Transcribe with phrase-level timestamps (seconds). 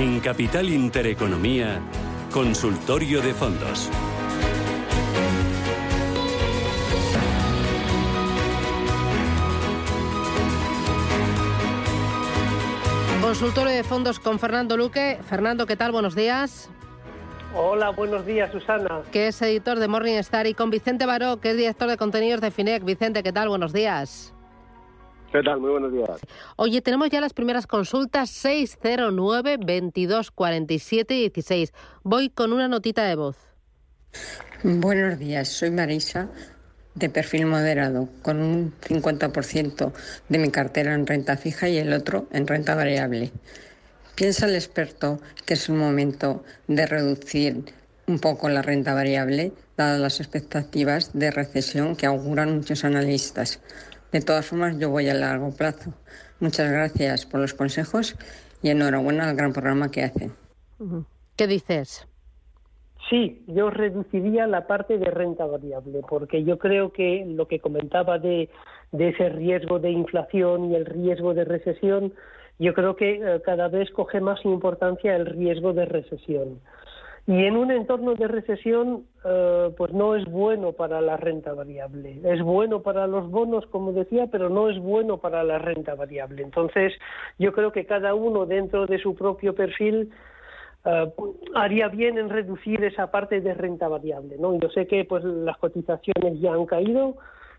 [0.00, 1.78] En Capital Intereconomía,
[2.32, 3.90] Consultorio de Fondos.
[13.20, 15.18] Consultorio de fondos con Fernando Luque.
[15.28, 15.92] Fernando, ¿qué tal?
[15.92, 16.70] Buenos días.
[17.54, 19.02] Hola, buenos días, Susana.
[19.12, 22.50] Que es editor de Morningstar y con Vicente Baró, que es director de contenidos de
[22.50, 22.84] FINEC.
[22.84, 23.50] Vicente, ¿qué tal?
[23.50, 24.32] Buenos días.
[25.32, 25.60] ¿Qué tal?
[25.60, 26.10] Muy buenos días.
[26.56, 31.72] Oye, tenemos ya las primeras consultas 609 22 47 16.
[32.02, 33.36] Voy con una notita de voz.
[34.64, 36.28] Buenos días, soy Marisa
[36.96, 39.92] de perfil moderado, con un 50%
[40.28, 43.30] de mi cartera en renta fija y el otro en renta variable.
[44.16, 47.72] ¿Piensa el experto que es un momento de reducir
[48.06, 53.60] un poco la renta variable, dadas las expectativas de recesión que auguran muchos analistas?
[54.12, 55.92] De todas formas, yo voy a largo plazo.
[56.40, 58.16] Muchas gracias por los consejos
[58.62, 60.32] y enhorabuena al gran programa que hacen.
[61.36, 62.06] ¿Qué dices?
[63.08, 68.18] Sí, yo reduciría la parte de renta variable, porque yo creo que lo que comentaba
[68.18, 68.48] de,
[68.92, 72.12] ese riesgo de inflación y el riesgo de recesión,
[72.58, 76.60] yo creo que eh, cada vez coge más importancia el riesgo de recesión.
[77.30, 82.20] Y en un entorno de recesión, eh, pues no es bueno para la renta variable.
[82.24, 86.42] Es bueno para los bonos, como decía, pero no es bueno para la renta variable.
[86.42, 86.92] Entonces,
[87.38, 90.10] yo creo que cada uno dentro de su propio perfil
[90.84, 91.12] eh,
[91.54, 94.34] haría bien en reducir esa parte de renta variable.
[94.36, 94.58] ¿no?
[94.58, 97.14] Yo sé que pues las cotizaciones ya han caído,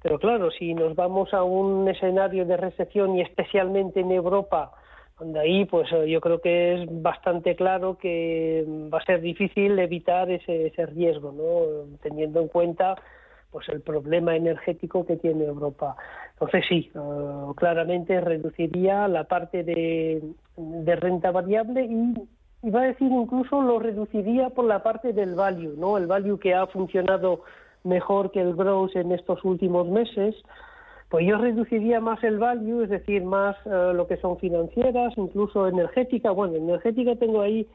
[0.00, 4.70] pero claro, si nos vamos a un escenario de recesión y especialmente en Europa,
[5.18, 9.78] donde ahí pues eh, yo creo que es bastante claro que va a ser difícil
[9.78, 11.98] evitar ese, ese riesgo, ¿no?
[12.02, 12.96] teniendo en cuenta
[13.50, 15.96] pues el problema energético que tiene Europa.
[16.32, 20.22] Entonces sí, eh, claramente reduciría la parte de,
[20.56, 22.14] de renta variable y
[22.62, 25.96] iba a decir incluso lo reduciría por la parte del value, ¿no?
[25.96, 27.42] El value que ha funcionado
[27.84, 30.34] mejor que el growth en estos últimos meses,
[31.08, 35.68] pues yo reduciría más el value, es decir, más eh, lo que son financieras, incluso
[35.68, 36.30] energética.
[36.30, 37.66] Bueno, energética tengo ahí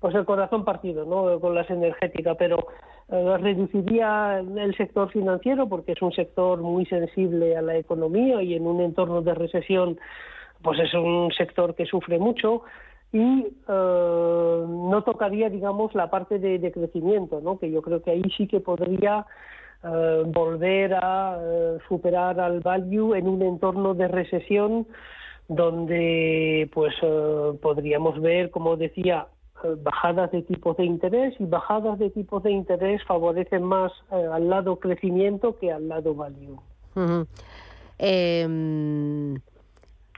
[0.00, 1.38] pues el corazón partido, ¿no?
[1.40, 2.66] Con las energéticas, pero
[3.12, 8.54] eh, reduciría el sector financiero porque es un sector muy sensible a la economía y
[8.54, 9.98] en un entorno de recesión,
[10.62, 12.62] pues es un sector que sufre mucho
[13.12, 17.58] y eh, no tocaría, digamos, la parte de, crecimiento, ¿no?
[17.58, 19.26] que yo creo que ahí sí que podría
[19.84, 24.86] eh, volver a eh, superar al value en un entorno de recesión
[25.48, 26.94] donde pues
[27.60, 29.26] podríamos ver, como decía,
[29.82, 34.78] bajadas de tipos de interés y bajadas de tipos de interés favorecen más al lado
[34.78, 36.56] crecimiento que al lado value.
[37.98, 39.40] Em,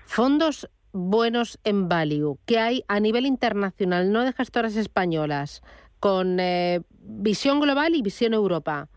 [0.05, 5.63] fondos buenos en value que hay a nivel internacional, no de gestoras españolas,
[5.99, 8.89] con eh, visión global y visión Europa?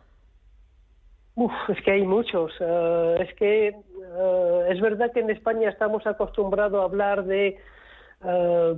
[1.36, 2.54] Uf, es que hay muchos.
[2.60, 7.58] Eh, es que eh, es verdad que en España estamos acostumbrados a hablar de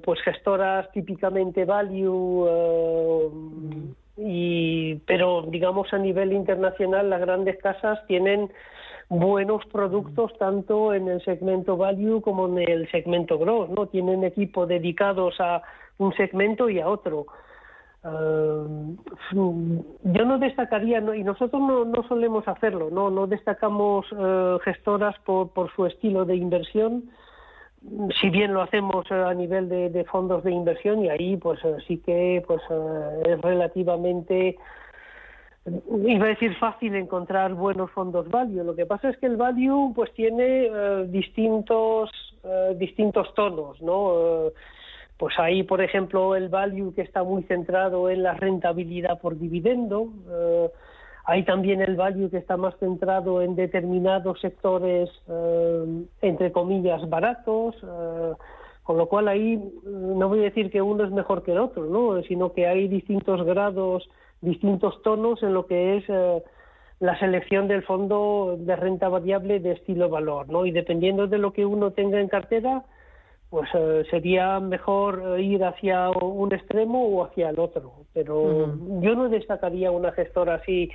[0.04, 2.50] pues gestoras típicamente value
[4.18, 8.52] y pero digamos a nivel internacional las grandes casas tienen
[9.10, 13.88] buenos productos tanto en el segmento value como en el segmento growth, ¿no?
[13.88, 15.62] Tienen equipos dedicados a
[15.98, 17.28] un segmento y a otro.
[18.08, 18.96] Uh,
[20.04, 25.86] yo no destacaría, y nosotros no, solemos hacerlo, no, no destacamos uh, gestoras por, su
[25.86, 27.10] estilo de inversión,
[28.22, 32.44] si bien lo hacemos a nivel de, fondos de inversión y ahí pues sí que
[32.46, 32.62] pues
[33.26, 34.58] es relativamente
[36.06, 38.64] iba a decir fácil encontrar buenos fondos value.
[38.64, 42.10] Lo que pasa es que el value pues tiene eh, distintos
[42.44, 44.52] eh, distintos tonos, ¿no?
[45.18, 49.38] Eh, pues ahí, por ejemplo, el value que está muy centrado en la rentabilidad por
[49.38, 50.10] dividendo.
[51.26, 55.10] hay también el value que está más centrado en determinados sectores,
[56.22, 57.76] entre comillas, baratos.
[58.84, 61.86] con lo cual ahí no voy a decir que uno es mejor que el otro,
[61.86, 62.22] ¿no?
[62.24, 64.08] Sino que hay distintos grados
[64.42, 66.44] distintos tonos en lo que es eh,
[67.00, 70.66] la selección del fondo de renta variable de estilo valor, ¿no?
[70.66, 72.84] Y dependiendo de lo que uno tenga en cartera,
[73.50, 77.94] pues eh, sería mejor eh, ir hacia un extremo o hacia el otro.
[78.14, 80.90] Pero yo no destacaría una gestora así,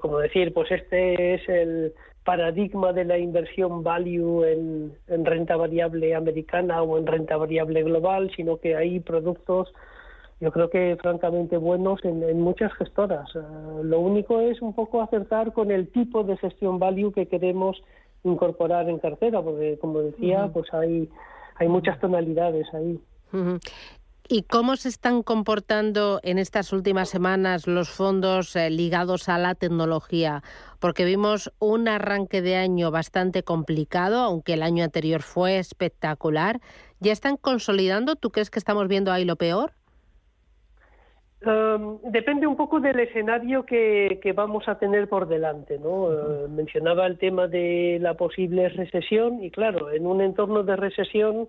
[0.00, 1.92] como decir, pues este es el
[2.24, 8.30] paradigma de la inversión value en, en renta variable americana o en renta variable global,
[8.34, 9.72] sino que hay productos
[10.40, 13.28] yo creo que francamente buenos en, muchas gestoras.
[13.34, 13.40] Eh,
[13.82, 17.82] lo único es un poco acertar con el tipo de gestión value que queremos
[18.22, 21.08] incorporar en cartera, porque como decía, pues hay,
[21.58, 23.00] hay muchas tonalidades ahí.
[24.28, 29.54] ¿Y cómo se están comportando en estas últimas semanas los fondos eh, ligados a la
[29.54, 30.42] tecnología?
[30.80, 36.60] Porque vimos un arranque de año bastante complicado, aunque el año anterior fue espectacular.
[36.98, 38.16] ¿Ya están consolidando?
[38.16, 39.75] ¿Tú crees que estamos viendo ahí lo peor?
[41.44, 45.78] Um, depende un poco del escenario que, vamos a tener por delante.
[45.78, 46.10] ¿no?
[46.10, 51.48] Eh, mencionaba el tema de la posible recesión y claro, en un entorno de recesión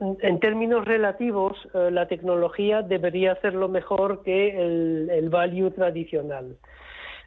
[0.00, 6.56] en términos relativos, eh, la tecnología debería hacerlo mejor que el, value tradicional.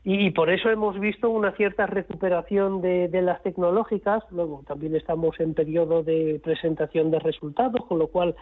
[0.04, 4.24] Y, por eso hemos visto una cierta recuperación de, las tecnológicas.
[4.32, 8.36] Luego también estamos en periodo de presentación de resultados, con lo cual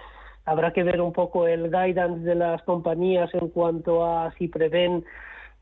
[0.46, 5.04] habrá que ver un poco el guidance de las compañías en cuanto a si prevén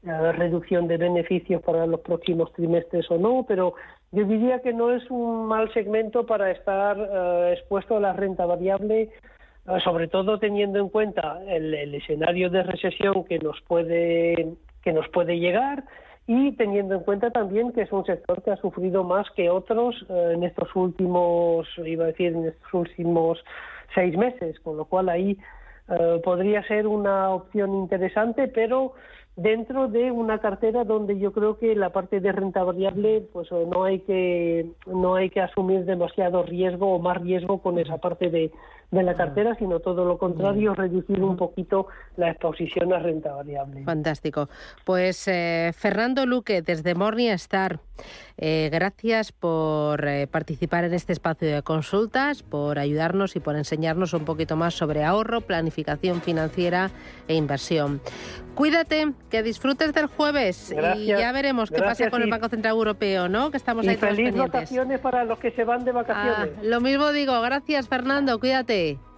[0.04, 3.74] eh, reducción de beneficios para los próximos trimestres o no, pero
[4.12, 8.46] yo diría que no es un mal segmento para estar eh, expuesto a la renta
[8.46, 14.94] variable, eh, sobre todo teniendo en cuenta el, escenario de recesión que nos puede que
[14.94, 15.84] nos puede llegar
[16.32, 19.96] y teniendo en cuenta también que es un sector que ha sufrido más que otros
[20.10, 23.44] eh, en estos últimos, iba a decir, en estos últimos
[23.96, 25.38] seis meses, con lo cual ahí
[26.24, 28.94] podría ser una opción interesante, pero
[29.36, 33.86] dentro de una cartera donde yo creo que la parte de renta variable pues no
[33.86, 38.52] hay que no hay que asumir demasiado riesgo o más riesgo con esa parte de,
[38.92, 41.88] de la cartera, sino todo lo contrario, reducir un poquito
[42.18, 43.84] la exposición a renta variable.
[43.84, 44.50] Fantástico.
[44.84, 47.80] Pues eh, Fernando Luque, desde Morningstar,
[48.38, 54.14] eh, gracias por eh, participar en este espacio de consultas, por ayudarnos y por enseñarnos
[54.14, 56.90] un poquito más sobre ahorro, planificación financiera
[57.28, 58.02] e inversión.
[58.56, 63.30] Cuídate, que disfrutes del jueves y ya veremos qué pasa con el Banco Central Europeo,
[63.30, 63.52] ¿no?
[63.52, 66.52] Que estamos ahí feliz vacaciones para los que se van de vacaciones.
[66.58, 69.09] Ah, lo mismo digo, gracias Fernando, cuídate tarde.